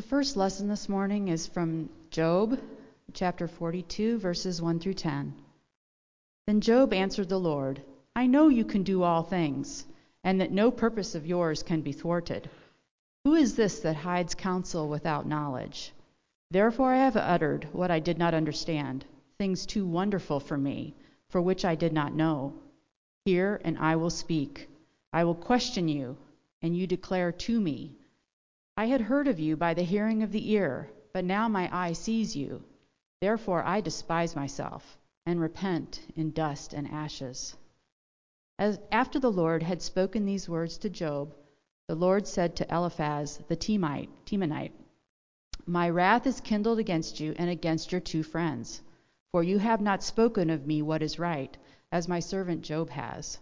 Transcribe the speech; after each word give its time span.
The 0.00 0.06
first 0.06 0.34
lesson 0.34 0.66
this 0.66 0.88
morning 0.88 1.28
is 1.28 1.46
from 1.46 1.90
Job, 2.10 2.58
chapter 3.12 3.46
42, 3.46 4.16
verses 4.16 4.62
1 4.62 4.80
through 4.80 4.94
10. 4.94 5.34
Then 6.46 6.62
Job 6.62 6.94
answered 6.94 7.28
the 7.28 7.38
Lord, 7.38 7.82
I 8.16 8.26
know 8.26 8.48
you 8.48 8.64
can 8.64 8.82
do 8.82 9.02
all 9.02 9.22
things, 9.22 9.84
and 10.24 10.40
that 10.40 10.52
no 10.52 10.70
purpose 10.70 11.14
of 11.14 11.26
yours 11.26 11.62
can 11.62 11.82
be 11.82 11.92
thwarted. 11.92 12.48
Who 13.24 13.34
is 13.34 13.56
this 13.56 13.80
that 13.80 13.96
hides 13.96 14.34
counsel 14.34 14.88
without 14.88 15.26
knowledge? 15.26 15.92
Therefore 16.50 16.94
I 16.94 17.04
have 17.04 17.18
uttered 17.18 17.68
what 17.74 17.90
I 17.90 18.00
did 18.00 18.16
not 18.16 18.32
understand, 18.32 19.04
things 19.36 19.66
too 19.66 19.86
wonderful 19.86 20.40
for 20.40 20.56
me, 20.56 20.94
for 21.28 21.42
which 21.42 21.66
I 21.66 21.74
did 21.74 21.92
not 21.92 22.14
know. 22.14 22.54
Hear, 23.26 23.60
and 23.66 23.76
I 23.76 23.96
will 23.96 24.08
speak. 24.08 24.70
I 25.12 25.24
will 25.24 25.34
question 25.34 25.88
you, 25.88 26.16
and 26.62 26.74
you 26.74 26.86
declare 26.86 27.32
to 27.32 27.60
me. 27.60 27.98
I 28.80 28.86
had 28.86 29.02
heard 29.02 29.28
of 29.28 29.38
you 29.38 29.58
by 29.58 29.74
the 29.74 29.82
hearing 29.82 30.22
of 30.22 30.32
the 30.32 30.52
ear, 30.52 30.90
but 31.12 31.22
now 31.22 31.48
my 31.48 31.68
eye 31.70 31.92
sees 31.92 32.34
you. 32.34 32.64
Therefore 33.20 33.62
I 33.62 33.82
despise 33.82 34.34
myself, 34.34 34.96
and 35.26 35.38
repent 35.38 36.00
in 36.16 36.30
dust 36.30 36.72
and 36.72 36.88
ashes. 36.88 37.54
As 38.58 38.80
after 38.90 39.20
the 39.20 39.30
Lord 39.30 39.62
had 39.62 39.82
spoken 39.82 40.24
these 40.24 40.48
words 40.48 40.78
to 40.78 40.88
Job, 40.88 41.34
the 41.88 41.94
Lord 41.94 42.26
said 42.26 42.56
to 42.56 42.74
Eliphaz 42.74 43.36
the 43.48 43.54
Temite, 43.54 44.08
Temanite, 44.24 44.72
My 45.66 45.90
wrath 45.90 46.26
is 46.26 46.40
kindled 46.40 46.78
against 46.78 47.20
you 47.20 47.34
and 47.36 47.50
against 47.50 47.92
your 47.92 48.00
two 48.00 48.22
friends, 48.22 48.80
for 49.30 49.42
you 49.42 49.58
have 49.58 49.82
not 49.82 50.02
spoken 50.02 50.48
of 50.48 50.66
me 50.66 50.80
what 50.80 51.02
is 51.02 51.18
right, 51.18 51.54
as 51.92 52.08
my 52.08 52.18
servant 52.20 52.62
Job 52.62 52.88
has. 52.88 53.40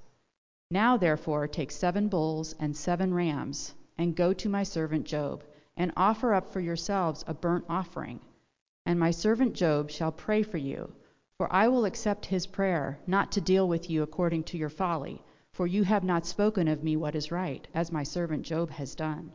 Now 0.69 0.97
therefore 0.97 1.47
take 1.47 1.71
seven 1.71 2.09
bulls 2.09 2.57
and 2.59 2.77
seven 2.77 3.15
rams 3.15 3.77
and 3.99 4.15
go 4.15 4.33
to 4.33 4.49
my 4.49 4.63
servant 4.63 5.05
Job, 5.05 5.43
and 5.77 5.93
offer 5.97 6.33
up 6.33 6.53
for 6.53 6.61
yourselves 6.61 7.25
a 7.27 7.35
burnt 7.35 7.65
offering. 7.69 8.21
And 8.87 8.99
my 8.99 9.11
servant 9.11 9.55
Job 9.55 9.91
shall 9.91 10.13
pray 10.13 10.43
for 10.43 10.57
you, 10.57 10.93
for 11.37 11.53
I 11.53 11.69
will 11.69 11.85
accept 11.85 12.27
his 12.27 12.47
prayer, 12.47 12.99
not 13.07 13.31
to 13.33 13.41
deal 13.41 13.69
with 13.69 13.91
you 13.91 14.03
according 14.03 14.45
to 14.45 14.57
your 14.57 14.71
folly, 14.71 15.23
for 15.53 15.67
you 15.67 15.85
have 15.85 16.05
not 16.05 16.27
spoken 16.27 16.69
of 16.69 16.83
me 16.83 16.97
what 16.97 17.15
is 17.15 17.31
right, 17.31 17.67
as 17.75 17.93
my 17.93 18.03
servant 18.03 18.45
Job 18.45 18.71
has 18.71 18.95
done. 18.95 19.33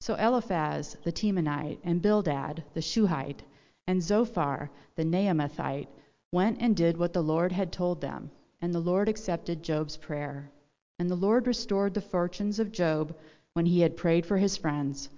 So 0.00 0.14
Eliphaz 0.16 0.96
the 1.04 1.12
Temanite, 1.12 1.78
and 1.84 2.02
Bildad 2.02 2.64
the 2.74 2.82
Shuhite, 2.82 3.42
and 3.86 4.02
Zophar 4.02 4.70
the 4.96 5.04
Naamathite 5.04 5.88
went 6.32 6.58
and 6.60 6.74
did 6.74 6.96
what 6.96 7.12
the 7.12 7.22
Lord 7.22 7.52
had 7.52 7.72
told 7.72 8.00
them, 8.00 8.30
and 8.60 8.74
the 8.74 8.80
Lord 8.80 9.08
accepted 9.08 9.62
Job's 9.62 9.96
prayer. 9.96 10.50
And 10.98 11.10
the 11.10 11.14
Lord 11.14 11.46
restored 11.46 11.94
the 11.94 12.00
fortunes 12.00 12.58
of 12.58 12.72
Job 12.72 13.14
when 13.54 13.66
he 13.66 13.80
had 13.80 13.96
prayed 13.96 14.24
for 14.24 14.36
his 14.36 14.56
friends, 14.56 15.08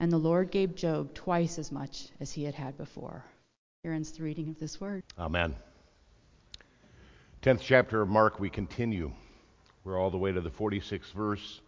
and 0.00 0.10
the 0.10 0.18
Lord 0.18 0.50
gave 0.50 0.74
Job 0.74 1.14
twice 1.14 1.58
as 1.58 1.70
much 1.70 2.08
as 2.20 2.32
he 2.32 2.44
had 2.44 2.54
had 2.54 2.76
before. 2.76 3.24
Here 3.82 3.92
ends 3.92 4.12
the 4.12 4.22
reading 4.22 4.48
of 4.48 4.58
this 4.58 4.80
word. 4.80 5.04
Amen. 5.18 5.54
Tenth 7.42 7.62
chapter 7.62 8.00
of 8.00 8.08
Mark, 8.08 8.40
we 8.40 8.50
continue. 8.50 9.12
We're 9.84 10.00
all 10.00 10.10
the 10.10 10.18
way 10.18 10.32
to 10.32 10.40
the 10.40 10.50
46th 10.50 11.12
verse. 11.12 11.60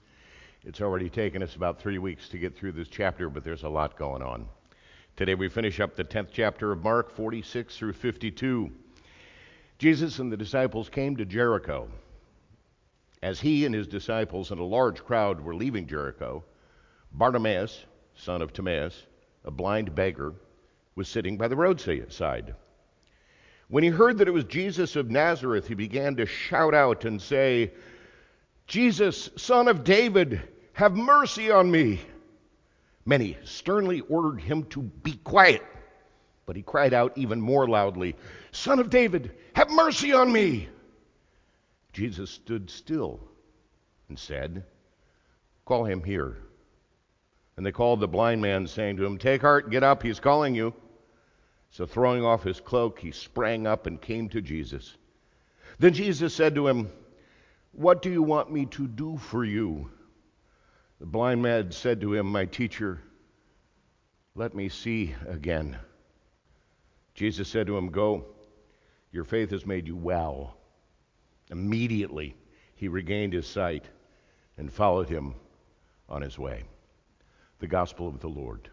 It's 0.64 0.80
already 0.80 1.08
taken 1.08 1.42
us 1.42 1.54
about 1.54 1.78
three 1.78 1.98
weeks 1.98 2.28
to 2.30 2.38
get 2.38 2.56
through 2.56 2.72
this 2.72 2.88
chapter, 2.88 3.30
but 3.30 3.44
there's 3.44 3.62
a 3.62 3.68
lot 3.68 3.96
going 3.96 4.22
on. 4.22 4.48
Today 5.16 5.34
we 5.34 5.48
finish 5.48 5.78
up 5.78 5.94
the 5.94 6.04
10th 6.04 6.28
chapter 6.32 6.72
of 6.72 6.82
Mark, 6.82 7.14
46 7.14 7.76
through 7.76 7.92
52. 7.92 8.70
Jesus 9.78 10.18
and 10.18 10.32
the 10.32 10.36
disciples 10.36 10.88
came 10.88 11.16
to 11.16 11.24
Jericho. 11.24 11.88
As 13.22 13.40
he 13.40 13.64
and 13.64 13.74
his 13.74 13.86
disciples 13.86 14.50
and 14.50 14.60
a 14.60 14.64
large 14.64 15.04
crowd 15.04 15.40
were 15.40 15.54
leaving 15.54 15.86
Jericho, 15.86 16.44
Bartimaeus, 17.12 17.84
son 18.14 18.42
of 18.42 18.52
Timaeus, 18.52 19.06
a 19.44 19.50
blind 19.50 19.94
beggar, 19.94 20.34
was 20.94 21.08
sitting 21.08 21.36
by 21.36 21.48
the 21.48 21.56
roadside. 21.56 22.54
When 23.68 23.82
he 23.82 23.90
heard 23.90 24.18
that 24.18 24.28
it 24.28 24.32
was 24.32 24.44
Jesus 24.44 24.96
of 24.96 25.10
Nazareth, 25.10 25.66
he 25.66 25.74
began 25.74 26.16
to 26.16 26.26
shout 26.26 26.74
out 26.74 27.04
and 27.04 27.20
say, 27.20 27.72
Jesus, 28.66 29.30
son 29.36 29.68
of 29.68 29.84
David, 29.84 30.40
have 30.72 30.94
mercy 30.94 31.50
on 31.50 31.70
me. 31.70 32.00
Many 33.04 33.36
sternly 33.44 34.00
ordered 34.08 34.40
him 34.40 34.64
to 34.64 34.82
be 34.82 35.14
quiet, 35.24 35.62
but 36.44 36.56
he 36.56 36.62
cried 36.62 36.92
out 36.92 37.16
even 37.16 37.40
more 37.40 37.68
loudly, 37.68 38.16
Son 38.52 38.78
of 38.78 38.90
David, 38.90 39.32
have 39.54 39.70
mercy 39.70 40.12
on 40.12 40.32
me. 40.32 40.68
Jesus 41.96 42.28
stood 42.28 42.68
still 42.68 43.18
and 44.10 44.18
said, 44.18 44.64
Call 45.64 45.86
him 45.86 46.04
here. 46.04 46.36
And 47.56 47.64
they 47.64 47.72
called 47.72 48.00
the 48.00 48.06
blind 48.06 48.42
man, 48.42 48.66
saying 48.66 48.98
to 48.98 49.04
him, 49.06 49.16
Take 49.16 49.40
heart, 49.40 49.70
get 49.70 49.82
up, 49.82 50.02
he's 50.02 50.20
calling 50.20 50.54
you. 50.54 50.74
So 51.70 51.86
throwing 51.86 52.22
off 52.22 52.42
his 52.42 52.60
cloak, 52.60 52.98
he 52.98 53.12
sprang 53.12 53.66
up 53.66 53.86
and 53.86 53.98
came 53.98 54.28
to 54.28 54.42
Jesus. 54.42 54.94
Then 55.78 55.94
Jesus 55.94 56.34
said 56.34 56.54
to 56.56 56.68
him, 56.68 56.90
What 57.72 58.02
do 58.02 58.10
you 58.10 58.22
want 58.22 58.52
me 58.52 58.66
to 58.66 58.86
do 58.86 59.16
for 59.16 59.42
you? 59.42 59.90
The 61.00 61.06
blind 61.06 61.40
man 61.40 61.72
said 61.72 62.02
to 62.02 62.12
him, 62.12 62.26
My 62.26 62.44
teacher, 62.44 63.00
let 64.34 64.54
me 64.54 64.68
see 64.68 65.14
again. 65.26 65.78
Jesus 67.14 67.48
said 67.48 67.68
to 67.68 67.78
him, 67.78 67.88
Go, 67.88 68.26
your 69.12 69.24
faith 69.24 69.50
has 69.52 69.64
made 69.64 69.88
you 69.88 69.96
well. 69.96 70.58
Immediately 71.50 72.36
he 72.74 72.88
regained 72.88 73.32
his 73.32 73.46
sight 73.46 73.86
and 74.58 74.72
followed 74.72 75.08
him 75.08 75.34
on 76.08 76.22
his 76.22 76.38
way. 76.38 76.64
The 77.58 77.66
Gospel 77.66 78.08
of 78.08 78.20
the 78.20 78.28
Lord. 78.28 78.68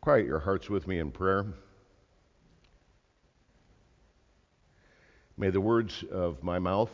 Quiet 0.00 0.26
your 0.26 0.38
hearts 0.38 0.70
with 0.70 0.86
me 0.86 0.98
in 0.98 1.10
prayer. 1.10 1.46
May 5.36 5.50
the 5.50 5.60
words 5.60 6.04
of 6.10 6.42
my 6.42 6.58
mouth, 6.58 6.90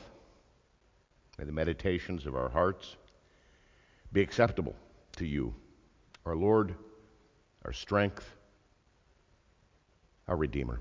may 1.38 1.44
the 1.44 1.52
meditations 1.52 2.26
of 2.26 2.34
our 2.34 2.48
hearts 2.48 2.96
be 4.12 4.20
acceptable 4.20 4.76
to 5.16 5.26
you, 5.26 5.54
our 6.26 6.36
Lord, 6.36 6.74
our 7.64 7.72
strength, 7.72 8.36
our 10.28 10.36
Redeemer. 10.36 10.80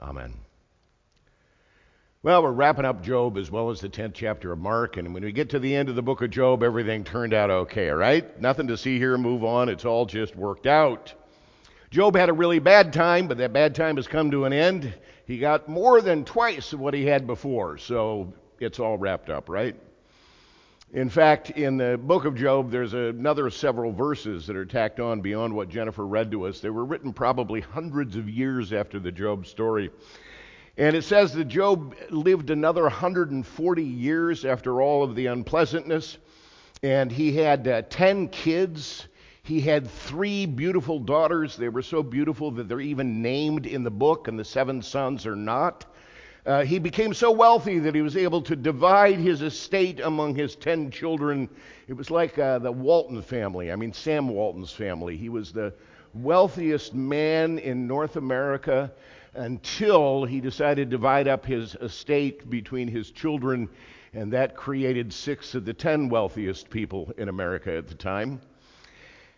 Amen. 0.00 0.34
Well, 2.22 2.42
we're 2.42 2.52
wrapping 2.52 2.84
up 2.84 3.02
Job 3.02 3.38
as 3.38 3.50
well 3.50 3.70
as 3.70 3.80
the 3.80 3.88
10th 3.88 4.14
chapter 4.14 4.52
of 4.52 4.58
Mark, 4.58 4.96
and 4.96 5.14
when 5.14 5.22
we 5.22 5.32
get 5.32 5.50
to 5.50 5.58
the 5.58 5.74
end 5.74 5.88
of 5.88 5.94
the 5.94 6.02
book 6.02 6.20
of 6.20 6.30
Job, 6.30 6.62
everything 6.62 7.04
turned 7.04 7.32
out 7.32 7.50
okay, 7.50 7.90
all 7.90 7.96
right? 7.96 8.40
Nothing 8.40 8.66
to 8.68 8.76
see 8.76 8.98
here, 8.98 9.16
move 9.16 9.44
on, 9.44 9.68
it's 9.68 9.84
all 9.84 10.04
just 10.04 10.34
worked 10.36 10.66
out. 10.66 11.14
Job 11.90 12.16
had 12.16 12.28
a 12.28 12.32
really 12.32 12.58
bad 12.58 12.92
time, 12.92 13.28
but 13.28 13.38
that 13.38 13.52
bad 13.52 13.74
time 13.74 13.96
has 13.96 14.06
come 14.06 14.30
to 14.32 14.44
an 14.44 14.52
end. 14.52 14.92
He 15.26 15.38
got 15.38 15.68
more 15.68 16.00
than 16.00 16.24
twice 16.24 16.72
of 16.72 16.80
what 16.80 16.92
he 16.92 17.06
had 17.06 17.26
before, 17.26 17.78
so 17.78 18.32
it's 18.60 18.80
all 18.80 18.98
wrapped 18.98 19.30
up, 19.30 19.48
right? 19.48 19.76
In 20.94 21.10
fact, 21.10 21.50
in 21.50 21.76
the 21.76 22.00
book 22.02 22.24
of 22.24 22.34
Job, 22.34 22.70
there's 22.70 22.94
another 22.94 23.50
several 23.50 23.92
verses 23.92 24.46
that 24.46 24.56
are 24.56 24.64
tacked 24.64 25.00
on 25.00 25.20
beyond 25.20 25.54
what 25.54 25.68
Jennifer 25.68 26.06
read 26.06 26.30
to 26.30 26.46
us. 26.46 26.60
They 26.60 26.70
were 26.70 26.86
written 26.86 27.12
probably 27.12 27.60
hundreds 27.60 28.16
of 28.16 28.26
years 28.26 28.72
after 28.72 28.98
the 28.98 29.12
Job 29.12 29.46
story. 29.46 29.90
And 30.78 30.96
it 30.96 31.04
says 31.04 31.34
that 31.34 31.44
Job 31.44 31.94
lived 32.08 32.48
another 32.48 32.84
140 32.84 33.82
years 33.82 34.46
after 34.46 34.80
all 34.80 35.02
of 35.02 35.14
the 35.14 35.26
unpleasantness. 35.26 36.16
And 36.82 37.12
he 37.12 37.36
had 37.36 37.68
uh, 37.68 37.82
10 37.90 38.28
kids. 38.28 39.08
He 39.42 39.60
had 39.60 39.90
three 39.90 40.46
beautiful 40.46 41.00
daughters. 41.00 41.54
They 41.58 41.68
were 41.68 41.82
so 41.82 42.02
beautiful 42.02 42.50
that 42.52 42.66
they're 42.66 42.80
even 42.80 43.20
named 43.20 43.66
in 43.66 43.82
the 43.82 43.90
book, 43.90 44.26
and 44.26 44.38
the 44.38 44.44
seven 44.44 44.80
sons 44.80 45.26
are 45.26 45.36
not. 45.36 45.84
Uh, 46.48 46.64
he 46.64 46.78
became 46.78 47.12
so 47.12 47.30
wealthy 47.30 47.78
that 47.78 47.94
he 47.94 48.00
was 48.00 48.16
able 48.16 48.40
to 48.40 48.56
divide 48.56 49.18
his 49.18 49.42
estate 49.42 50.00
among 50.00 50.34
his 50.34 50.56
ten 50.56 50.90
children. 50.90 51.46
It 51.88 51.92
was 51.92 52.10
like 52.10 52.38
uh, 52.38 52.58
the 52.58 52.72
Walton 52.72 53.20
family, 53.20 53.70
I 53.70 53.76
mean, 53.76 53.92
Sam 53.92 54.30
Walton's 54.30 54.72
family. 54.72 55.14
He 55.14 55.28
was 55.28 55.52
the 55.52 55.74
wealthiest 56.14 56.94
man 56.94 57.58
in 57.58 57.86
North 57.86 58.16
America 58.16 58.90
until 59.34 60.24
he 60.24 60.40
decided 60.40 60.88
to 60.88 60.96
divide 60.96 61.28
up 61.28 61.44
his 61.44 61.74
estate 61.82 62.48
between 62.48 62.88
his 62.88 63.10
children, 63.10 63.68
and 64.14 64.32
that 64.32 64.56
created 64.56 65.12
six 65.12 65.54
of 65.54 65.66
the 65.66 65.74
ten 65.74 66.08
wealthiest 66.08 66.70
people 66.70 67.12
in 67.18 67.28
America 67.28 67.76
at 67.76 67.88
the 67.88 67.94
time. 67.94 68.40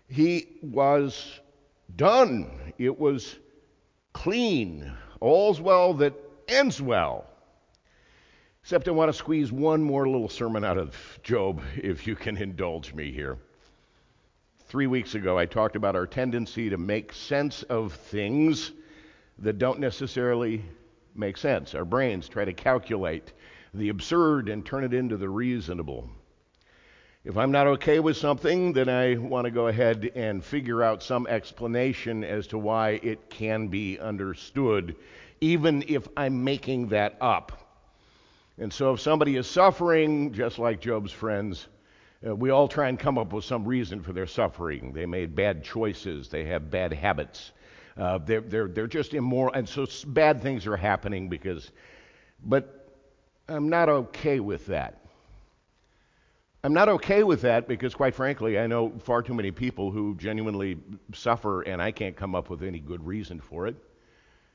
He 0.06 0.46
was 0.62 1.40
done, 1.96 2.72
it 2.78 2.96
was 2.96 3.34
clean. 4.12 4.92
All's 5.18 5.60
well 5.60 5.94
that 5.94 6.14
ends 6.50 6.80
well. 6.80 7.26
Except 8.62 8.88
I 8.88 8.90
want 8.90 9.08
to 9.08 9.16
squeeze 9.16 9.50
one 9.50 9.82
more 9.82 10.06
little 10.06 10.28
sermon 10.28 10.64
out 10.64 10.76
of 10.76 10.94
Job, 11.22 11.62
if 11.76 12.06
you 12.06 12.14
can 12.14 12.36
indulge 12.36 12.92
me 12.92 13.10
here. 13.10 13.38
Three 14.66 14.86
weeks 14.86 15.14
ago, 15.14 15.38
I 15.38 15.46
talked 15.46 15.76
about 15.76 15.96
our 15.96 16.06
tendency 16.06 16.70
to 16.70 16.76
make 16.76 17.12
sense 17.12 17.62
of 17.64 17.92
things 17.92 18.72
that 19.38 19.58
don't 19.58 19.80
necessarily 19.80 20.64
make 21.14 21.36
sense. 21.36 21.74
Our 21.74 21.84
brains 21.84 22.28
try 22.28 22.44
to 22.44 22.52
calculate 22.52 23.32
the 23.74 23.88
absurd 23.88 24.48
and 24.48 24.64
turn 24.64 24.84
it 24.84 24.94
into 24.94 25.16
the 25.16 25.28
reasonable. 25.28 26.08
If 27.24 27.36
I'm 27.36 27.50
not 27.50 27.66
okay 27.66 28.00
with 28.00 28.16
something, 28.16 28.72
then 28.72 28.88
I 28.88 29.16
want 29.16 29.44
to 29.44 29.50
go 29.50 29.66
ahead 29.66 30.12
and 30.14 30.42
figure 30.42 30.82
out 30.82 31.02
some 31.02 31.26
explanation 31.26 32.24
as 32.24 32.46
to 32.48 32.58
why 32.58 33.00
it 33.02 33.28
can 33.28 33.68
be 33.68 33.98
understood, 33.98 34.96
even 35.40 35.84
if 35.88 36.06
I'm 36.16 36.44
making 36.44 36.88
that 36.88 37.16
up. 37.20 37.52
And 38.58 38.72
so, 38.72 38.92
if 38.94 39.00
somebody 39.00 39.36
is 39.36 39.46
suffering, 39.46 40.32
just 40.32 40.58
like 40.58 40.80
Job's 40.80 41.12
friends, 41.12 41.66
uh, 42.26 42.36
we 42.36 42.50
all 42.50 42.68
try 42.68 42.88
and 42.88 42.98
come 42.98 43.16
up 43.16 43.32
with 43.32 43.44
some 43.44 43.64
reason 43.64 44.02
for 44.02 44.12
their 44.12 44.26
suffering. 44.26 44.92
They 44.92 45.06
made 45.06 45.34
bad 45.34 45.64
choices, 45.64 46.28
they 46.28 46.44
have 46.44 46.70
bad 46.70 46.92
habits, 46.92 47.52
uh, 47.96 48.18
they're, 48.18 48.42
they're, 48.42 48.68
they're 48.68 48.86
just 48.86 49.14
immoral. 49.14 49.54
And 49.54 49.66
so, 49.66 49.86
bad 50.06 50.42
things 50.42 50.66
are 50.66 50.76
happening 50.76 51.30
because, 51.30 51.72
but 52.44 52.92
I'm 53.48 53.70
not 53.70 53.88
okay 53.88 54.40
with 54.40 54.66
that. 54.66 54.98
I'm 56.62 56.74
not 56.74 56.90
okay 56.90 57.22
with 57.22 57.40
that 57.40 57.66
because, 57.66 57.94
quite 57.94 58.14
frankly, 58.14 58.58
I 58.58 58.66
know 58.66 58.92
far 58.98 59.22
too 59.22 59.32
many 59.32 59.50
people 59.50 59.90
who 59.90 60.14
genuinely 60.16 60.76
suffer, 61.14 61.62
and 61.62 61.80
I 61.80 61.90
can't 61.90 62.14
come 62.14 62.34
up 62.34 62.50
with 62.50 62.62
any 62.62 62.78
good 62.78 63.06
reason 63.06 63.40
for 63.40 63.66
it. 63.66 63.76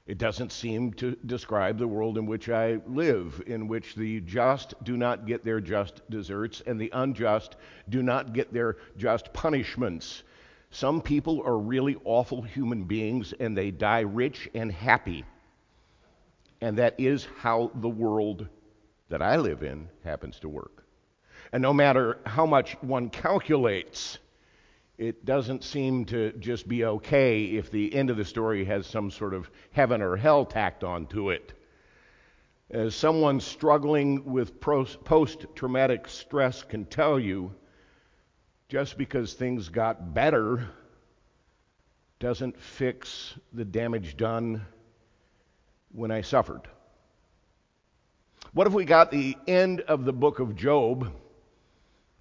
It 0.06 0.20
doesn't 0.20 0.52
seem 0.52 0.94
to 0.94 1.16
describe 1.26 1.80
the 1.80 1.88
world 1.88 2.20
in 2.20 2.28
which 2.28 2.48
I 2.48 2.80
live, 2.86 3.42
in 3.48 3.68
which 3.68 3.96
the 3.96 4.22
just 4.22 4.76
do 4.84 4.98
not 4.98 5.26
get 5.26 5.44
their 5.44 5.60
just 5.60 6.08
deserts 6.12 6.62
and 6.68 6.80
the 6.80 6.92
unjust 6.94 7.56
do 7.90 8.04
not 8.04 8.34
get 8.34 8.54
their 8.54 8.78
just 8.98 9.34
punishments. 9.34 10.22
Some 10.70 11.02
people 11.02 11.42
are 11.44 11.58
really 11.58 11.98
awful 12.04 12.44
human 12.44 12.84
beings 12.84 13.34
and 13.40 13.58
they 13.58 13.72
die 13.72 14.02
rich 14.02 14.48
and 14.54 14.72
happy. 14.72 15.26
And 16.62 16.78
that 16.78 17.00
is 17.00 17.28
how 17.40 17.72
the 17.76 17.90
world 17.90 18.48
that 19.10 19.24
I 19.24 19.38
live 19.38 19.64
in 19.64 19.90
happens 20.04 20.40
to 20.42 20.50
work. 20.50 20.86
And 21.52 21.64
no 21.64 21.74
matter 21.74 22.20
how 22.26 22.46
much 22.46 22.74
one 22.82 23.10
calculates, 23.10 24.20
it 24.98 25.26
doesn't 25.26 25.64
seem 25.64 26.06
to 26.06 26.32
just 26.34 26.68
be 26.68 26.86
okay 26.86 27.46
if 27.46 27.70
the 27.70 27.94
end 27.94 28.10
of 28.10 28.18
the 28.18 28.26
story 28.26 28.64
has 28.66 28.88
some 28.88 29.12
sort 29.12 29.34
of 29.34 29.50
heaven 29.72 30.02
or 30.02 30.16
hell 30.16 30.46
tacked 30.46 30.84
onto 30.84 31.32
it. 31.32 31.54
As 32.70 32.96
someone 32.96 33.40
struggling 33.40 34.32
with 34.32 34.60
post 34.60 35.46
traumatic 35.54 36.08
stress 36.08 36.64
can 36.64 36.86
tell 36.86 37.20
you, 37.20 37.54
just 38.70 38.98
because 38.98 39.34
things 39.34 39.70
got 39.70 40.14
better 40.14 40.68
doesn't 42.20 42.60
fix 42.60 43.36
the 43.54 43.66
damage 43.66 44.18
done 44.18 44.66
when 45.92 46.10
I 46.10 46.22
suffered. 46.22 46.62
What 48.54 48.68
if 48.68 48.74
we 48.74 48.86
got 48.86 49.12
the 49.12 49.36
end 49.48 49.82
of 49.82 50.06
the 50.06 50.14
book 50.14 50.40
of 50.40 50.56
Job? 50.56 51.12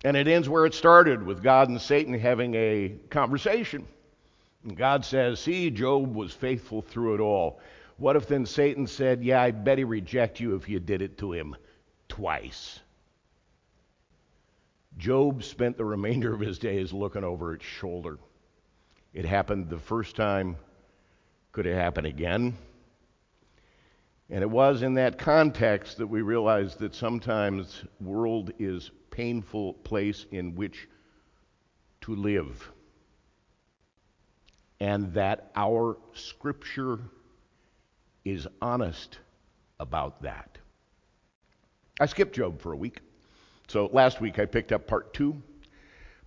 And 0.05 0.17
it 0.17 0.29
ends 0.29 0.49
where 0.49 0.67
it 0.67 0.75
started 0.75 1.23
with 1.23 1.43
God 1.43 1.71
and 1.71 1.81
Satan 1.81 2.12
having 2.19 2.55
a 2.55 2.95
conversation. 3.09 3.89
And 4.62 4.77
God 4.77 5.05
says, 5.05 5.41
See, 5.41 5.71
Job 5.71 6.15
was 6.15 6.33
faithful 6.33 6.83
through 6.83 7.15
it 7.15 7.21
all. 7.21 7.59
What 7.97 8.17
if 8.17 8.29
then 8.29 8.45
Satan 8.45 8.87
said, 8.87 9.25
Yeah, 9.25 9.41
I 9.41 9.51
bet 9.51 9.79
he 9.79 9.85
reject 9.85 10.41
you 10.41 10.56
if 10.56 10.69
you 10.69 10.79
did 10.79 11.01
it 11.01 11.19
to 11.19 11.33
him 11.33 11.56
twice? 12.09 12.81
Job 14.99 15.43
spent 15.43 15.77
the 15.77 15.85
remainder 15.85 16.33
of 16.33 16.41
his 16.41 16.59
days 16.59 16.93
looking 16.93 17.25
over 17.25 17.55
its 17.55 17.65
shoulder. 17.65 18.19
It 19.12 19.25
happened 19.25 19.69
the 19.69 19.79
first 19.79 20.17
time. 20.17 20.57
Could 21.53 21.67
it 21.67 21.75
happen 21.75 22.05
again? 22.05 22.55
And 24.35 24.43
it 24.43 24.51
was 24.51 24.83
in 24.83 24.95
that 24.95 25.17
context 25.17 25.99
that 25.99 26.09
we 26.09 26.21
realized 26.21 26.81
that 26.81 26.93
sometimes 26.93 27.85
world 28.01 28.51
is 28.59 28.91
painful 29.13 29.75
place 29.75 30.27
in 30.33 30.57
which 30.57 30.89
to 32.01 32.17
live. 32.17 32.69
And 34.81 35.15
that 35.15 35.53
our 35.55 35.99
scripture 36.15 36.99
is 38.25 38.49
honest 38.61 39.21
about 39.79 40.21
that. 40.23 40.59
I 42.01 42.07
skipped 42.07 42.35
Job 42.35 42.61
for 42.61 42.73
a 42.73 42.77
week. 42.77 43.03
So 43.69 43.89
last 43.93 44.21
week 44.21 44.41
I 44.41 44.47
picked 44.47 44.73
up 44.73 44.89
part 44.89 45.15
two. 45.15 45.41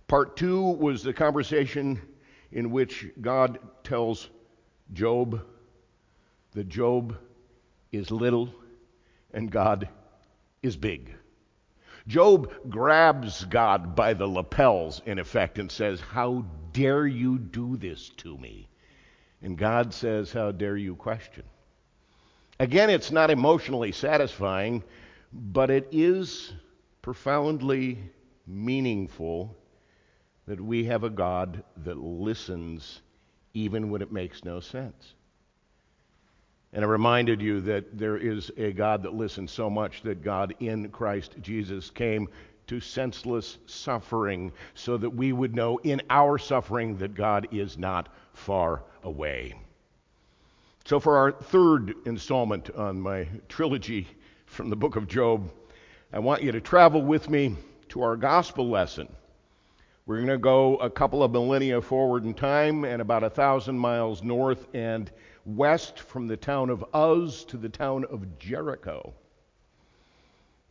Part 0.06 0.34
two 0.34 0.62
was 0.62 1.02
the 1.02 1.12
conversation 1.12 2.00
in 2.52 2.70
which 2.70 3.08
God 3.20 3.58
tells 3.84 4.30
Job 4.94 5.44
that 6.54 6.70
Job 6.70 7.14
is 7.92 8.10
little 8.10 8.52
and 9.32 9.50
God 9.50 9.88
is 10.62 10.76
big. 10.76 11.14
Job 12.06 12.50
grabs 12.70 13.44
God 13.44 13.94
by 13.94 14.14
the 14.14 14.26
lapels, 14.26 15.02
in 15.04 15.18
effect, 15.18 15.58
and 15.58 15.70
says, 15.70 16.00
How 16.00 16.44
dare 16.72 17.06
you 17.06 17.38
do 17.38 17.76
this 17.76 18.08
to 18.18 18.36
me? 18.38 18.68
And 19.42 19.58
God 19.58 19.92
says, 19.92 20.32
How 20.32 20.50
dare 20.52 20.76
you 20.76 20.96
question? 20.96 21.44
Again, 22.58 22.90
it's 22.90 23.12
not 23.12 23.30
emotionally 23.30 23.92
satisfying, 23.92 24.82
but 25.32 25.70
it 25.70 25.88
is 25.92 26.52
profoundly 27.02 27.98
meaningful 28.46 29.54
that 30.46 30.60
we 30.60 30.86
have 30.86 31.04
a 31.04 31.10
God 31.10 31.62
that 31.84 31.98
listens 31.98 33.02
even 33.52 33.90
when 33.90 34.00
it 34.00 34.10
makes 34.10 34.44
no 34.44 34.60
sense. 34.60 35.14
And 36.72 36.84
I 36.84 36.88
reminded 36.88 37.40
you 37.40 37.60
that 37.62 37.96
there 37.96 38.16
is 38.16 38.50
a 38.56 38.72
God 38.72 39.02
that 39.02 39.14
listens 39.14 39.50
so 39.50 39.70
much 39.70 40.02
that 40.02 40.22
God 40.22 40.54
in 40.60 40.90
Christ 40.90 41.36
Jesus 41.40 41.90
came 41.90 42.28
to 42.66 42.80
senseless 42.80 43.56
suffering 43.66 44.52
so 44.74 44.96
that 44.98 45.10
we 45.10 45.32
would 45.32 45.54
know 45.54 45.78
in 45.78 46.02
our 46.10 46.36
suffering 46.36 46.98
that 46.98 47.14
God 47.14 47.48
is 47.50 47.78
not 47.78 48.10
far 48.34 48.82
away. 49.02 49.54
So, 50.84 51.00
for 51.00 51.16
our 51.16 51.32
third 51.32 51.94
installment 52.06 52.70
on 52.70 53.00
my 53.00 53.28
trilogy 53.48 54.06
from 54.46 54.70
the 54.70 54.76
book 54.76 54.96
of 54.96 55.08
Job, 55.08 55.50
I 56.12 56.18
want 56.18 56.42
you 56.42 56.52
to 56.52 56.60
travel 56.60 57.02
with 57.02 57.28
me 57.28 57.56
to 57.90 58.02
our 58.02 58.16
gospel 58.16 58.68
lesson. 58.68 59.08
We're 60.08 60.16
going 60.16 60.28
to 60.28 60.38
go 60.38 60.76
a 60.76 60.88
couple 60.88 61.22
of 61.22 61.32
millennia 61.32 61.82
forward 61.82 62.24
in 62.24 62.32
time 62.32 62.84
and 62.84 63.02
about 63.02 63.24
a 63.24 63.28
thousand 63.28 63.78
miles 63.78 64.22
north 64.22 64.66
and 64.72 65.10
west 65.44 65.98
from 65.98 66.26
the 66.26 66.36
town 66.38 66.70
of 66.70 66.82
Uz 66.94 67.44
to 67.44 67.58
the 67.58 67.68
town 67.68 68.06
of 68.06 68.38
Jericho. 68.38 69.12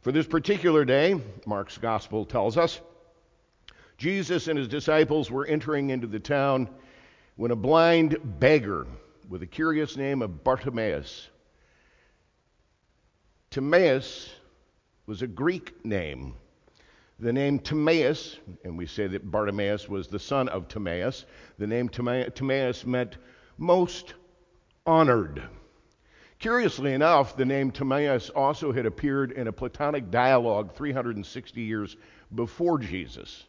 For 0.01 0.11
this 0.11 0.25
particular 0.25 0.85
day, 0.85 1.21
Mark's 1.45 1.77
gospel 1.77 2.25
tells 2.25 2.57
us, 2.57 2.81
Jesus 3.99 4.47
and 4.47 4.57
his 4.57 4.67
disciples 4.67 5.29
were 5.29 5.45
entering 5.45 5.91
into 5.91 6.07
the 6.07 6.19
town 6.19 6.67
when 7.35 7.51
a 7.51 7.55
blind 7.55 8.17
beggar 8.39 8.87
with 9.29 9.43
a 9.43 9.47
curious 9.47 9.95
name 9.95 10.23
of 10.23 10.43
Bartimaeus. 10.43 11.29
Timaeus 13.51 14.31
was 15.05 15.21
a 15.21 15.27
Greek 15.27 15.85
name. 15.85 16.33
The 17.19 17.33
name 17.33 17.57
Timaeus, 17.57 18.37
and 18.63 18.77
we 18.77 18.85
say 18.85 19.07
that 19.07 19.31
Bartimaeus 19.31 19.89
was 19.89 20.07
the 20.07 20.19
son 20.19 20.47
of 20.49 20.67
Timaeus, 20.67 21.25
the 21.57 21.65
name 21.65 21.89
Timaeus 21.89 22.85
meant 22.85 23.17
most 23.57 24.13
honored. 24.85 25.41
Curiously 26.37 26.93
enough, 26.93 27.35
the 27.35 27.45
name 27.45 27.71
Timaeus 27.71 28.29
also 28.29 28.71
had 28.71 28.85
appeared 28.85 29.31
in 29.31 29.47
a 29.47 29.51
Platonic 29.51 30.11
dialogue 30.11 30.75
360 30.75 31.61
years 31.61 31.97
before 32.35 32.77
Jesus. 32.77 33.47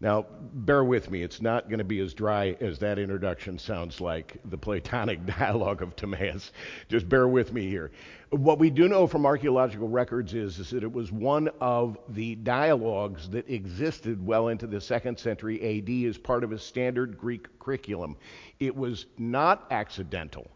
Now, 0.00 0.26
bear 0.40 0.84
with 0.84 1.10
me, 1.10 1.24
it's 1.24 1.42
not 1.42 1.68
going 1.68 1.80
to 1.80 1.84
be 1.84 1.98
as 1.98 2.14
dry 2.14 2.56
as 2.60 2.78
that 2.78 3.00
introduction 3.00 3.58
sounds 3.58 4.00
like, 4.00 4.36
the 4.44 4.56
Platonic 4.56 5.26
dialogue 5.38 5.82
of 5.82 5.96
Timaeus. 5.96 6.52
Just 6.88 7.08
bear 7.08 7.26
with 7.26 7.52
me 7.52 7.68
here. 7.68 7.90
What 8.30 8.60
we 8.60 8.70
do 8.70 8.88
know 8.88 9.08
from 9.08 9.26
archaeological 9.26 9.88
records 9.88 10.34
is, 10.34 10.60
is 10.60 10.70
that 10.70 10.84
it 10.84 10.92
was 10.92 11.10
one 11.10 11.48
of 11.60 11.98
the 12.10 12.36
dialogues 12.36 13.28
that 13.30 13.50
existed 13.50 14.24
well 14.24 14.46
into 14.46 14.68
the 14.68 14.80
second 14.80 15.18
century 15.18 15.80
AD 15.80 16.08
as 16.08 16.16
part 16.16 16.44
of 16.44 16.52
a 16.52 16.60
standard 16.60 17.18
Greek 17.18 17.58
curriculum. 17.58 18.16
It 18.60 18.76
was 18.76 19.06
not 19.18 19.66
accidental 19.72 20.48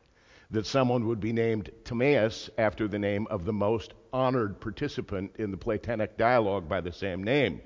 that 0.52 0.66
someone 0.66 1.08
would 1.08 1.18
be 1.18 1.32
named 1.32 1.68
Timaeus 1.82 2.48
after 2.58 2.86
the 2.86 2.98
name 3.00 3.26
of 3.28 3.44
the 3.44 3.52
most 3.52 3.94
honored 4.12 4.60
participant 4.60 5.32
in 5.40 5.50
the 5.50 5.56
Platonic 5.56 6.16
dialogue 6.16 6.68
by 6.68 6.80
the 6.80 6.92
same 6.92 7.24
name. 7.24 7.60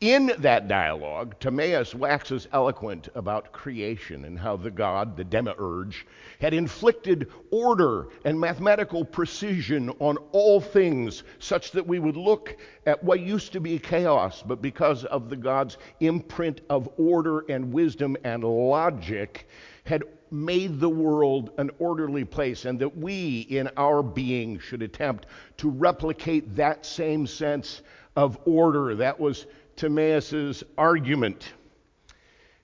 In 0.00 0.32
that 0.38 0.66
dialogue, 0.66 1.38
Timaeus 1.38 1.94
waxes 1.94 2.48
eloquent 2.52 3.08
about 3.14 3.52
creation 3.52 4.24
and 4.24 4.36
how 4.36 4.56
the 4.56 4.70
god, 4.70 5.16
the 5.16 5.22
demiurge, 5.22 6.04
had 6.40 6.52
inflicted 6.52 7.28
order 7.52 8.08
and 8.24 8.38
mathematical 8.40 9.04
precision 9.04 9.90
on 10.00 10.18
all 10.32 10.60
things, 10.60 11.22
such 11.38 11.70
that 11.70 11.86
we 11.86 12.00
would 12.00 12.16
look 12.16 12.56
at 12.84 13.04
what 13.04 13.20
used 13.20 13.52
to 13.52 13.60
be 13.60 13.78
chaos, 13.78 14.42
but 14.42 14.60
because 14.60 15.04
of 15.04 15.30
the 15.30 15.36
god's 15.36 15.78
imprint 16.00 16.62
of 16.68 16.88
order 16.96 17.44
and 17.48 17.72
wisdom 17.72 18.16
and 18.24 18.42
logic, 18.42 19.46
had 19.84 20.02
made 20.32 20.80
the 20.80 20.90
world 20.90 21.50
an 21.58 21.70
orderly 21.78 22.24
place, 22.24 22.64
and 22.64 22.80
that 22.80 22.96
we, 22.96 23.42
in 23.42 23.70
our 23.76 24.02
being, 24.02 24.58
should 24.58 24.82
attempt 24.82 25.26
to 25.58 25.70
replicate 25.70 26.56
that 26.56 26.84
same 26.84 27.24
sense 27.24 27.82
of 28.16 28.36
order. 28.46 28.96
That 28.96 29.20
was 29.20 29.46
Timaeus' 29.76 30.62
argument. 30.76 31.52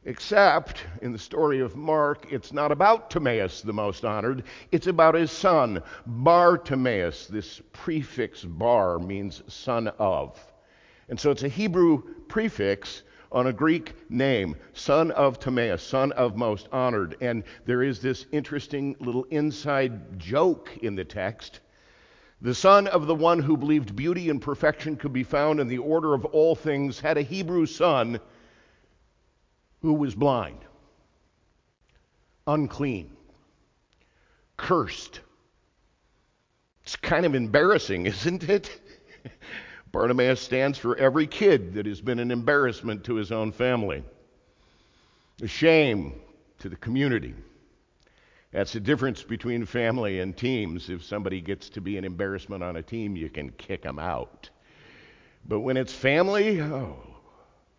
Except 0.04 0.84
in 1.02 1.12
the 1.12 1.18
story 1.18 1.60
of 1.60 1.76
Mark, 1.76 2.32
it's 2.32 2.52
not 2.52 2.72
about 2.72 3.10
Timaeus, 3.10 3.60
the 3.60 3.72
most 3.72 4.04
honored. 4.04 4.44
It's 4.72 4.86
about 4.86 5.14
his 5.14 5.30
son, 5.30 5.82
Bartimaeus. 6.06 7.26
This 7.26 7.60
prefix 7.72 8.44
bar 8.44 8.98
means 8.98 9.42
son 9.48 9.88
of. 9.98 10.38
And 11.08 11.18
so 11.18 11.30
it's 11.30 11.42
a 11.42 11.48
Hebrew 11.48 12.02
prefix 12.28 13.02
on 13.30 13.48
a 13.48 13.52
Greek 13.52 13.94
name, 14.10 14.56
son 14.72 15.10
of 15.10 15.38
Timaeus, 15.38 15.82
son 15.82 16.12
of 16.12 16.36
most 16.36 16.68
honored. 16.72 17.16
And 17.20 17.44
there 17.66 17.82
is 17.82 18.00
this 18.00 18.26
interesting 18.32 18.96
little 19.00 19.24
inside 19.24 20.18
joke 20.18 20.70
in 20.80 20.94
the 20.94 21.04
text. 21.04 21.60
The 22.40 22.54
son 22.54 22.86
of 22.86 23.06
the 23.06 23.14
one 23.14 23.40
who 23.40 23.56
believed 23.56 23.96
beauty 23.96 24.30
and 24.30 24.40
perfection 24.40 24.96
could 24.96 25.12
be 25.12 25.24
found 25.24 25.58
in 25.58 25.66
the 25.66 25.78
order 25.78 26.14
of 26.14 26.24
all 26.26 26.54
things 26.54 27.00
had 27.00 27.18
a 27.18 27.22
Hebrew 27.22 27.66
son 27.66 28.20
who 29.82 29.94
was 29.94 30.14
blind, 30.14 30.58
unclean, 32.46 33.16
cursed. 34.56 35.20
It's 36.84 36.96
kind 36.96 37.26
of 37.26 37.34
embarrassing, 37.34 38.06
isn't 38.06 38.48
it? 38.48 38.80
Bartimaeus 39.90 40.40
stands 40.40 40.78
for 40.78 40.96
every 40.96 41.26
kid 41.26 41.74
that 41.74 41.86
has 41.86 42.00
been 42.00 42.18
an 42.18 42.30
embarrassment 42.30 43.04
to 43.04 43.14
his 43.14 43.32
own 43.32 43.50
family, 43.50 44.04
a 45.42 45.48
shame 45.48 46.20
to 46.60 46.68
the 46.68 46.76
community. 46.76 47.34
That's 48.50 48.72
the 48.72 48.80
difference 48.80 49.22
between 49.22 49.66
family 49.66 50.20
and 50.20 50.36
teams. 50.36 50.88
If 50.88 51.04
somebody 51.04 51.40
gets 51.40 51.68
to 51.70 51.80
be 51.82 51.98
an 51.98 52.04
embarrassment 52.04 52.62
on 52.62 52.76
a 52.76 52.82
team, 52.82 53.14
you 53.14 53.28
can 53.28 53.50
kick 53.50 53.82
them 53.82 53.98
out. 53.98 54.48
But 55.46 55.60
when 55.60 55.76
it's 55.76 55.92
family, 55.92 56.60
oh, 56.60 56.96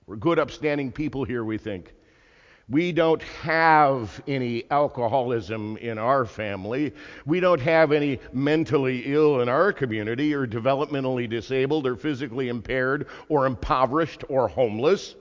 we're 0.06 0.16
good, 0.16 0.38
upstanding 0.38 0.92
people 0.92 1.24
here, 1.24 1.44
we 1.44 1.58
think. 1.58 1.94
We 2.70 2.92
don't 2.92 3.24
have 3.24 4.22
any 4.28 4.70
alcoholism 4.70 5.76
in 5.78 5.98
our 5.98 6.24
family. 6.24 6.94
We 7.26 7.40
don't 7.40 7.62
have 7.62 7.92
any 7.92 8.20
mentally 8.32 9.12
ill 9.12 9.42
in 9.42 9.50
our 9.50 9.74
community, 9.74 10.36
or 10.36 10.46
developmentally 10.46 11.28
disabled, 11.28 11.88
or 11.88 11.96
physically 11.96 12.48
impaired, 12.48 13.08
or 13.28 13.48
impoverished, 13.48 14.24
or 14.30 14.48
homeless. 14.48 15.16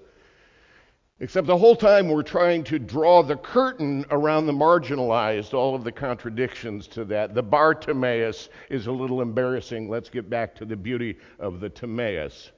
Except 1.21 1.49
the 1.49 1.59
whole 1.59 1.75
time 1.75 2.09
we're 2.09 2.23
trying 2.23 2.63
to 2.65 2.79
draw 2.79 3.25
the 3.25 3.37
curtain 3.37 4.05
around 4.13 4.47
the 4.47 4.53
marginalized, 4.53 5.53
all 5.53 5.75
of 5.75 5.83
the 5.83 5.91
contradictions 5.91 6.87
to 6.89 7.05
that. 7.07 7.35
The 7.35 7.43
Bartimaeus 7.43 8.49
is 8.71 8.87
a 8.87 8.93
little 8.93 9.21
embarrassing. 9.21 9.89
Let's 9.89 10.11
get 10.11 10.31
back 10.31 10.55
to 10.57 10.65
the 10.65 10.77
beauty 10.77 11.19
of 11.41 11.59
the 11.59 11.71
Timaeus. 11.71 12.53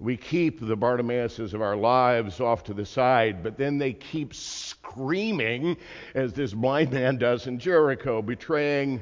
We 0.00 0.16
keep 0.16 0.58
the 0.60 0.76
Bartimaeuses 0.76 1.54
of 1.54 1.62
our 1.62 1.76
lives 1.76 2.40
off 2.40 2.64
to 2.64 2.74
the 2.74 2.84
side, 2.84 3.44
but 3.44 3.56
then 3.56 3.78
they 3.78 3.92
keep 3.92 4.34
screaming, 4.34 5.76
as 6.14 6.32
this 6.32 6.52
blind 6.52 6.90
man 6.90 7.18
does 7.18 7.46
in 7.46 7.58
Jericho, 7.58 8.20
betraying 8.20 9.00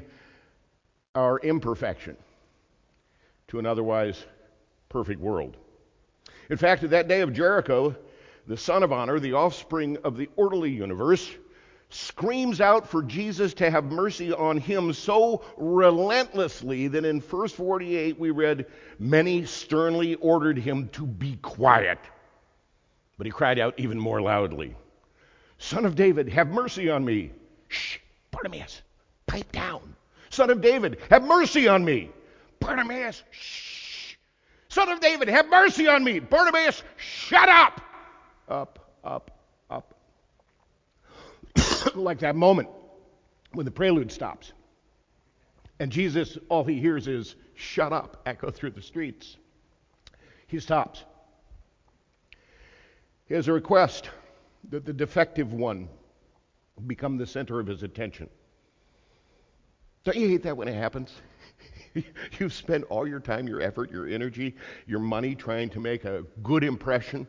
our 1.15 1.39
imperfection 1.39 2.15
to 3.47 3.57
an 3.57 3.65
otherwise 3.65 4.25
perfect 4.89 5.19
world. 5.19 5.57
In 6.51 6.57
fact, 6.57 6.83
at 6.83 6.91
that 6.91 7.07
day 7.07 7.21
of 7.21 7.33
Jericho, 7.33 7.95
the 8.47 8.57
son 8.57 8.83
of 8.83 8.91
honor, 8.91 9.19
the 9.19 9.33
offspring 9.33 9.97
of 10.03 10.17
the 10.17 10.29
orderly 10.35 10.71
universe, 10.71 11.29
screams 11.89 12.61
out 12.61 12.87
for 12.87 13.01
Jesus 13.03 13.53
to 13.55 13.69
have 13.69 13.85
mercy 13.85 14.33
on 14.33 14.57
him 14.57 14.93
so 14.93 15.43
relentlessly 15.57 16.87
that 16.89 17.05
in 17.05 17.21
verse 17.21 17.53
48 17.53 18.19
we 18.19 18.31
read, 18.31 18.65
Many 18.99 19.45
sternly 19.45 20.15
ordered 20.15 20.57
him 20.57 20.89
to 20.89 21.05
be 21.05 21.37
quiet. 21.37 21.99
But 23.17 23.27
he 23.27 23.31
cried 23.31 23.59
out 23.59 23.75
even 23.77 23.99
more 23.99 24.21
loudly, 24.21 24.75
Son 25.57 25.85
of 25.85 25.95
David, 25.95 26.27
have 26.29 26.49
mercy 26.49 26.89
on 26.89 27.05
me. 27.05 27.31
Shh, 27.69 27.97
Bartimaeus, 28.31 28.81
pipe 29.25 29.51
down. 29.51 29.95
Son 30.29 30.49
of 30.49 30.59
David, 30.61 30.99
have 31.09 31.23
mercy 31.23 31.67
on 31.67 31.85
me. 31.85 32.11
Bartimaeus, 32.59 33.23
shh. 33.31 34.15
Son 34.67 34.89
of 34.89 34.99
David, 34.99 35.29
have 35.29 35.49
mercy 35.49 35.87
on 35.87 36.03
me. 36.03 36.19
Bartimaeus, 36.19 36.83
shut 36.97 37.47
up. 38.47 38.79
Up, 39.03 39.29
up, 39.69 39.93
like 41.95 42.19
that 42.19 42.35
moment 42.35 42.69
when 43.53 43.65
the 43.65 43.71
prelude 43.71 44.11
stops. 44.11 44.51
And 45.79 45.91
Jesus, 45.91 46.37
all 46.49 46.63
he 46.63 46.79
hears 46.79 47.07
is, 47.07 47.35
shut 47.53 47.93
up, 47.93 48.21
echo 48.25 48.49
through 48.49 48.71
the 48.71 48.81
streets. 48.81 49.37
He 50.47 50.59
stops. 50.59 51.03
He 53.27 53.33
has 53.33 53.47
a 53.47 53.53
request 53.53 54.09
that 54.69 54.85
the 54.85 54.93
defective 54.93 55.53
one 55.53 55.89
become 56.87 57.17
the 57.17 57.27
center 57.27 57.59
of 57.59 57.67
his 57.67 57.83
attention. 57.83 58.29
Don't 60.03 60.17
you 60.17 60.27
hate 60.27 60.43
that 60.43 60.55
when 60.55 60.67
it 60.67 60.75
happens? 60.75 61.11
You've 62.39 62.53
spent 62.53 62.83
all 62.85 63.07
your 63.07 63.19
time, 63.19 63.47
your 63.47 63.61
effort, 63.61 63.91
your 63.91 64.07
energy, 64.07 64.55
your 64.85 64.99
money 64.99 65.33
trying 65.33 65.69
to 65.71 65.79
make 65.79 66.05
a 66.05 66.23
good 66.43 66.63
impression. 66.63 67.25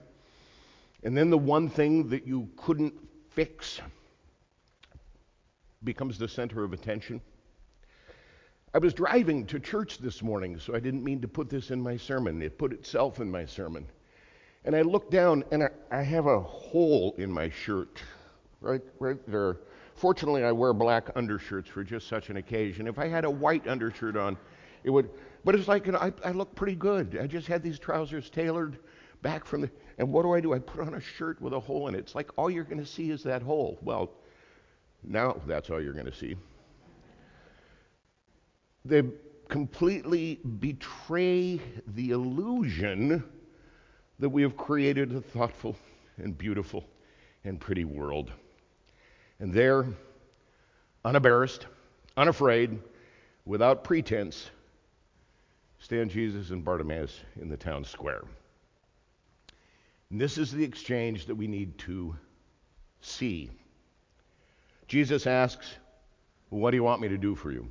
And 1.02 1.16
then 1.16 1.30
the 1.30 1.38
one 1.38 1.68
thing 1.68 2.08
that 2.08 2.26
you 2.26 2.48
couldn't 2.56 2.94
fix 3.30 3.80
becomes 5.84 6.18
the 6.18 6.28
center 6.28 6.64
of 6.64 6.72
attention. 6.72 7.20
I 8.74 8.78
was 8.78 8.92
driving 8.92 9.46
to 9.46 9.58
church 9.58 9.98
this 9.98 10.22
morning, 10.22 10.58
so 10.58 10.74
I 10.74 10.80
didn't 10.80 11.02
mean 11.02 11.20
to 11.22 11.28
put 11.28 11.48
this 11.48 11.70
in 11.70 11.80
my 11.80 11.96
sermon. 11.96 12.42
It 12.42 12.58
put 12.58 12.72
itself 12.72 13.20
in 13.20 13.30
my 13.30 13.46
sermon. 13.46 13.86
And 14.64 14.74
I 14.74 14.82
looked 14.82 15.10
down, 15.10 15.44
and 15.50 15.62
I, 15.62 15.68
I 15.90 16.02
have 16.02 16.26
a 16.26 16.40
hole 16.40 17.14
in 17.18 17.30
my 17.30 17.48
shirt, 17.48 18.02
right, 18.60 18.82
right 18.98 19.18
there. 19.28 19.58
Fortunately, 19.94 20.44
I 20.44 20.52
wear 20.52 20.74
black 20.74 21.08
undershirts 21.14 21.70
for 21.70 21.84
just 21.84 22.08
such 22.08 22.28
an 22.28 22.36
occasion. 22.36 22.86
If 22.86 22.98
I 22.98 23.06
had 23.06 23.24
a 23.24 23.30
white 23.30 23.66
undershirt 23.66 24.16
on, 24.16 24.36
it 24.84 24.90
would. 24.90 25.08
But 25.44 25.54
it's 25.54 25.68
like 25.68 25.86
you 25.86 25.92
know, 25.92 25.98
I, 25.98 26.12
I 26.24 26.32
look 26.32 26.54
pretty 26.54 26.74
good. 26.74 27.18
I 27.18 27.26
just 27.26 27.46
had 27.46 27.62
these 27.62 27.78
trousers 27.78 28.28
tailored 28.28 28.78
back 29.22 29.44
from 29.44 29.62
the. 29.62 29.70
And 29.98 30.12
what 30.12 30.22
do 30.22 30.32
I 30.32 30.40
do? 30.40 30.52
I 30.52 30.58
put 30.58 30.80
on 30.80 30.94
a 30.94 31.00
shirt 31.00 31.40
with 31.40 31.52
a 31.52 31.60
hole 31.60 31.88
in 31.88 31.94
it. 31.94 31.98
It's 31.98 32.14
like 32.14 32.30
all 32.36 32.50
you're 32.50 32.64
going 32.64 32.78
to 32.78 32.86
see 32.86 33.10
is 33.10 33.22
that 33.22 33.42
hole. 33.42 33.78
Well, 33.82 34.10
now 35.02 35.40
that's 35.46 35.70
all 35.70 35.80
you're 35.80 35.94
going 35.94 36.06
to 36.06 36.14
see. 36.14 36.36
They 38.84 39.02
completely 39.48 40.40
betray 40.60 41.60
the 41.88 42.10
illusion 42.10 43.24
that 44.18 44.28
we 44.28 44.42
have 44.42 44.56
created 44.56 45.14
a 45.14 45.20
thoughtful 45.20 45.76
and 46.18 46.36
beautiful 46.36 46.84
and 47.44 47.60
pretty 47.60 47.84
world. 47.84 48.32
And 49.40 49.52
there, 49.52 49.86
unembarrassed, 51.04 51.66
unafraid, 52.16 52.78
without 53.44 53.84
pretense, 53.84 54.50
stand 55.78 56.10
Jesus 56.10 56.50
and 56.50 56.64
Bartimaeus 56.64 57.20
in 57.40 57.48
the 57.48 57.56
town 57.56 57.84
square. 57.84 58.22
And 60.10 60.20
this 60.20 60.38
is 60.38 60.52
the 60.52 60.64
exchange 60.64 61.26
that 61.26 61.34
we 61.34 61.46
need 61.46 61.78
to 61.78 62.14
see 63.00 63.50
Jesus 64.88 65.26
asks, 65.26 65.66
What 66.50 66.70
do 66.70 66.76
you 66.76 66.84
want 66.84 67.00
me 67.00 67.08
to 67.08 67.18
do 67.18 67.34
for 67.34 67.50
you? 67.50 67.66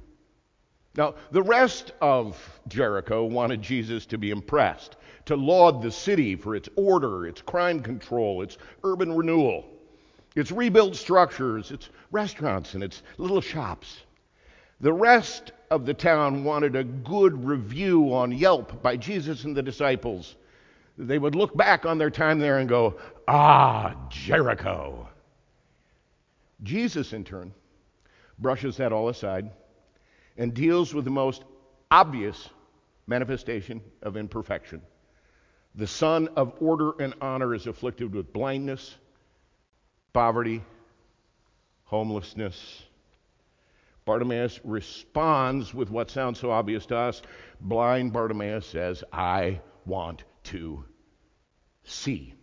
Now, 0.97 1.15
the 1.31 1.43
rest 1.43 1.91
of 2.01 2.37
Jericho 2.67 3.25
wanted 3.25 3.61
Jesus 3.61 4.05
to 4.07 4.17
be 4.17 4.31
impressed, 4.31 4.95
to 5.25 5.35
laud 5.35 5.81
the 5.81 5.91
city 5.91 6.35
for 6.35 6.55
its 6.55 6.69
order, 6.75 7.27
its 7.27 7.41
crime 7.41 7.81
control, 7.81 8.41
its 8.41 8.57
urban 8.83 9.13
renewal, 9.13 9.65
its 10.35 10.51
rebuilt 10.51 10.95
structures, 10.95 11.71
its 11.71 11.89
restaurants, 12.11 12.73
and 12.73 12.83
its 12.83 13.01
little 13.17 13.41
shops. 13.41 14.01
The 14.79 14.93
rest 14.93 15.51
of 15.71 15.85
the 15.85 15.93
town 15.93 16.43
wanted 16.43 16.75
a 16.75 16.83
good 16.83 17.45
review 17.45 18.13
on 18.13 18.31
Yelp 18.31 18.81
by 18.81 18.97
Jesus 18.97 19.43
and 19.43 19.55
the 19.55 19.63
disciples. 19.63 20.35
They 20.97 21.17
would 21.17 21.35
look 21.35 21.55
back 21.55 21.85
on 21.85 21.97
their 21.97 22.09
time 22.09 22.39
there 22.39 22.57
and 22.59 22.69
go, 22.69 22.95
Ah, 23.27 24.07
Jericho. 24.09 25.09
Jesus, 26.63 27.13
in 27.13 27.23
turn, 27.23 27.53
brushes 28.39 28.77
that 28.77 28.93
all 28.93 29.09
aside 29.09 29.51
and 30.37 30.53
deals 30.53 30.93
with 30.93 31.05
the 31.05 31.11
most 31.11 31.43
obvious 31.91 32.49
manifestation 33.07 33.81
of 34.01 34.17
imperfection. 34.17 34.81
The 35.75 35.87
son 35.87 36.29
of 36.35 36.53
order 36.61 36.91
and 36.99 37.13
honor 37.21 37.53
is 37.53 37.67
afflicted 37.67 38.13
with 38.13 38.31
blindness, 38.31 38.95
poverty, 40.13 40.63
homelessness. 41.83 42.83
Bartimaeus 44.05 44.59
responds 44.63 45.73
with 45.73 45.89
what 45.89 46.09
sounds 46.09 46.39
so 46.39 46.51
obvious 46.51 46.85
to 46.87 46.95
us. 46.95 47.21
Blind 47.59 48.13
Bartimaeus 48.13 48.65
says, 48.65 49.03
I 49.11 49.59
want 49.85 50.23
to 50.45 50.83
see. 51.83 52.33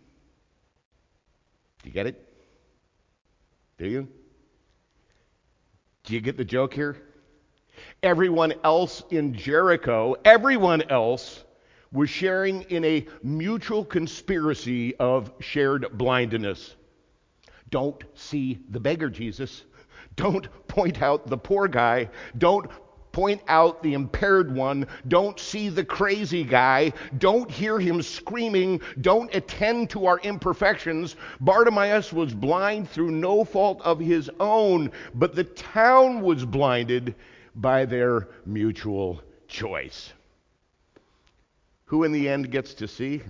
Do 1.81 1.89
you 1.89 1.93
get 1.93 2.07
it? 2.07 2.29
Do 3.77 3.87
you? 3.87 4.07
Do 6.03 6.13
you 6.13 6.21
get 6.21 6.37
the 6.37 6.45
joke 6.45 6.73
here? 6.73 6.97
Everyone 8.01 8.53
else 8.63 9.03
in 9.09 9.33
Jericho, 9.33 10.15
everyone 10.23 10.83
else 10.89 11.43
was 11.91 12.09
sharing 12.09 12.63
in 12.63 12.83
a 12.83 13.07
mutual 13.21 13.85
conspiracy 13.85 14.95
of 14.97 15.31
shared 15.39 15.87
blindness. 15.97 16.75
Don't 17.69 18.03
see 18.15 18.59
the 18.69 18.79
beggar, 18.79 19.09
Jesus. 19.09 19.63
Don't 20.15 20.47
point 20.67 21.01
out 21.01 21.27
the 21.27 21.37
poor 21.37 21.67
guy. 21.67 22.09
Don't 22.37 22.69
point 23.13 23.41
out 23.47 23.81
the 23.81 23.93
impaired 23.93 24.53
one. 24.53 24.85
Don't 25.07 25.39
see 25.39 25.69
the 25.69 25.85
crazy 25.85 26.43
guy. 26.43 26.91
Don't 27.19 27.49
hear 27.49 27.79
him 27.79 28.01
screaming. 28.01 28.81
Don't 28.99 29.33
attend 29.33 29.91
to 29.91 30.07
our 30.07 30.19
imperfections. 30.19 31.15
Bartimaeus 31.39 32.11
was 32.11 32.33
blind 32.33 32.89
through 32.89 33.11
no 33.11 33.45
fault 33.45 33.81
of 33.85 33.99
his 33.99 34.29
own, 34.41 34.91
but 35.13 35.35
the 35.35 35.45
town 35.45 36.21
was 36.21 36.43
blinded 36.43 37.15
by 37.55 37.85
their 37.85 38.27
mutual 38.45 39.21
choice. 39.47 40.11
Who 41.85 42.03
in 42.03 42.11
the 42.11 42.27
end 42.27 42.51
gets 42.51 42.73
to 42.75 42.87
see? 42.87 43.21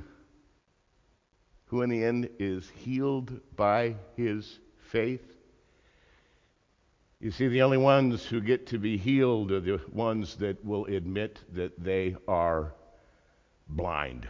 Who 1.65 1.81
in 1.81 1.89
the 1.89 2.03
end 2.03 2.29
is 2.39 2.69
healed 2.69 3.41
by 3.57 3.95
his 4.15 4.59
faith? 4.77 5.32
You 7.23 7.31
see, 7.31 7.47
the 7.47 7.61
only 7.61 7.77
ones 7.77 8.25
who 8.25 8.41
get 8.41 8.67
to 8.67 8.77
be 8.77 8.97
healed 8.97 9.53
are 9.53 9.61
the 9.61 9.79
ones 9.93 10.35
that 10.39 10.61
will 10.65 10.83
admit 10.87 11.39
that 11.53 11.81
they 11.81 12.17
are 12.27 12.73
blind. 13.69 14.27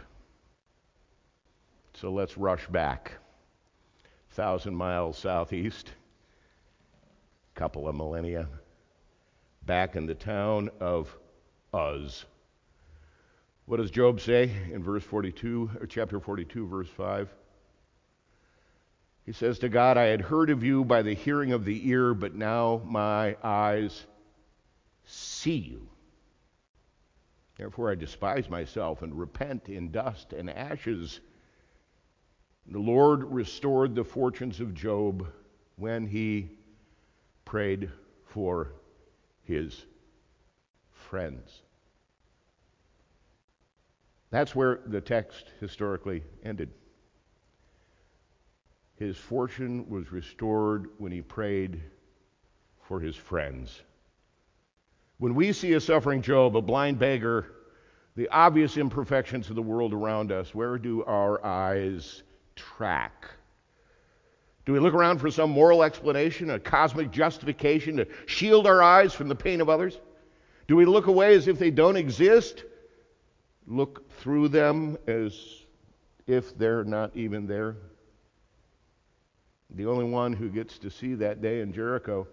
So 1.94 2.12
let's 2.12 2.38
rush 2.38 2.68
back. 2.68 3.14
Thousand 4.30 4.76
miles 4.76 5.18
southeast, 5.18 5.90
a 7.56 7.58
couple 7.58 7.88
of 7.88 7.96
millennia, 7.96 8.46
back 9.66 9.96
in 9.96 10.06
the 10.06 10.14
town 10.14 10.70
of 10.78 11.16
Uz. 11.74 12.26
What 13.66 13.78
does 13.78 13.90
Job 13.90 14.20
say 14.20 14.52
in 14.70 14.84
verse 14.84 15.02
42, 15.02 15.68
or 15.80 15.86
chapter 15.88 16.20
42, 16.20 16.68
verse 16.68 16.90
5? 16.90 17.28
He 19.24 19.32
says 19.32 19.58
to 19.60 19.68
God, 19.68 19.96
I 19.96 20.04
had 20.04 20.20
heard 20.20 20.50
of 20.50 20.62
you 20.62 20.84
by 20.84 21.02
the 21.02 21.14
hearing 21.14 21.52
of 21.52 21.64
the 21.64 21.88
ear, 21.88 22.12
but 22.12 22.34
now 22.34 22.82
my 22.84 23.36
eyes 23.42 24.04
see 25.04 25.56
you. 25.56 25.88
Therefore 27.56 27.90
I 27.90 27.94
despise 27.94 28.50
myself 28.50 29.02
and 29.02 29.18
repent 29.18 29.68
in 29.68 29.90
dust 29.90 30.32
and 30.32 30.50
ashes. 30.50 31.20
The 32.66 32.78
Lord 32.78 33.24
restored 33.24 33.94
the 33.94 34.04
fortunes 34.04 34.60
of 34.60 34.74
Job 34.74 35.26
when 35.76 36.06
he 36.06 36.50
prayed 37.44 37.90
for 38.26 38.72
his 39.44 39.86
friends. 40.92 41.62
That's 44.30 44.54
where 44.54 44.80
the 44.86 45.00
text 45.00 45.46
historically 45.60 46.24
ended. 46.42 46.70
His 48.96 49.16
fortune 49.16 49.88
was 49.88 50.12
restored 50.12 50.88
when 50.98 51.10
he 51.10 51.20
prayed 51.20 51.80
for 52.82 53.00
his 53.00 53.16
friends. 53.16 53.82
When 55.18 55.34
we 55.34 55.52
see 55.52 55.72
a 55.72 55.80
suffering 55.80 56.22
Job, 56.22 56.56
a 56.56 56.62
blind 56.62 56.98
beggar, 56.98 57.46
the 58.16 58.28
obvious 58.28 58.76
imperfections 58.76 59.50
of 59.50 59.56
the 59.56 59.62
world 59.62 59.92
around 59.92 60.30
us, 60.30 60.54
where 60.54 60.78
do 60.78 61.02
our 61.04 61.44
eyes 61.44 62.22
track? 62.54 63.26
Do 64.64 64.72
we 64.72 64.78
look 64.78 64.94
around 64.94 65.18
for 65.18 65.30
some 65.30 65.50
moral 65.50 65.82
explanation, 65.82 66.50
a 66.50 66.58
cosmic 66.58 67.10
justification 67.10 67.96
to 67.96 68.06
shield 68.26 68.66
our 68.66 68.82
eyes 68.82 69.12
from 69.12 69.28
the 69.28 69.34
pain 69.34 69.60
of 69.60 69.68
others? 69.68 69.98
Do 70.68 70.76
we 70.76 70.84
look 70.84 71.06
away 71.06 71.34
as 71.34 71.48
if 71.48 71.58
they 71.58 71.70
don't 71.70 71.96
exist? 71.96 72.64
Look 73.66 74.10
through 74.18 74.48
them 74.48 74.96
as 75.06 75.38
if 76.26 76.56
they're 76.56 76.84
not 76.84 77.14
even 77.16 77.46
there? 77.46 77.76
The 79.74 79.86
only 79.86 80.04
one 80.04 80.32
who 80.32 80.48
gets 80.48 80.78
to 80.78 80.90
see 80.90 81.14
that 81.14 81.42
day 81.42 81.60
in 81.60 81.72
Jericho 81.72 82.28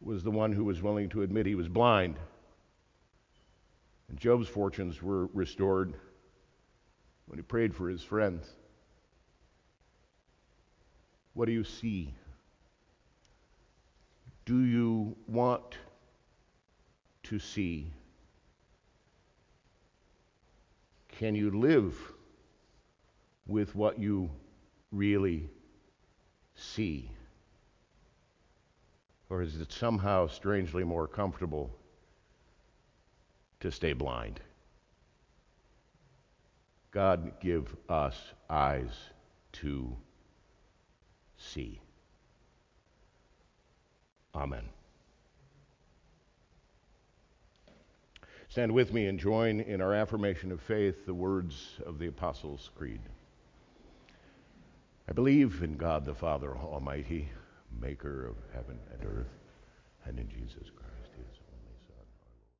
was 0.00 0.24
the 0.24 0.30
one 0.30 0.52
who 0.52 0.64
was 0.64 0.82
willing 0.82 1.08
to 1.10 1.22
admit 1.22 1.46
he 1.46 1.54
was 1.54 1.68
blind. 1.68 2.16
And 4.08 4.18
Job's 4.18 4.48
fortunes 4.48 5.00
were 5.00 5.26
restored 5.28 5.94
when 7.26 7.38
he 7.38 7.42
prayed 7.42 7.74
for 7.74 7.88
his 7.88 8.02
friends. 8.02 8.44
What 11.34 11.46
do 11.46 11.52
you 11.52 11.64
see? 11.64 12.12
Do 14.46 14.64
you 14.64 15.16
want 15.28 15.76
to 17.24 17.38
see? 17.38 17.92
Can 21.08 21.36
you 21.36 21.50
live 21.50 21.96
with 23.46 23.74
what 23.76 23.98
you 24.00 24.30
really 24.90 25.50
see? 26.56 27.10
Or 29.28 29.42
is 29.42 29.60
it 29.60 29.72
somehow 29.72 30.26
strangely 30.28 30.84
more 30.84 31.06
comfortable 31.06 31.70
to 33.60 33.70
stay 33.70 33.92
blind? 33.92 34.40
God, 36.90 37.40
give 37.40 37.76
us 37.88 38.16
eyes 38.48 38.94
to 39.52 39.96
see. 41.36 41.80
Amen. 44.34 44.64
Stand 48.48 48.72
with 48.72 48.92
me 48.92 49.06
and 49.06 49.18
join 49.18 49.60
in 49.60 49.80
our 49.82 49.92
affirmation 49.92 50.52
of 50.52 50.62
faith 50.62 51.04
the 51.04 51.12
words 51.12 51.78
of 51.84 51.98
the 51.98 52.06
Apostles' 52.06 52.70
Creed. 52.74 53.00
I 55.08 55.12
believe 55.12 55.62
in 55.62 55.76
God 55.76 56.04
the 56.04 56.14
Father 56.14 56.56
Almighty, 56.56 57.28
maker 57.80 58.26
of 58.26 58.36
heaven 58.52 58.78
and 58.92 59.04
earth, 59.04 59.38
and 60.04 60.18
in 60.18 60.28
Jesus 60.28 60.68
Christ 60.74 60.85